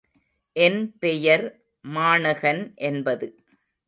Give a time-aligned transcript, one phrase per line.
[0.55, 1.43] என் பெயர்
[1.85, 3.27] மாணகன் என்பது.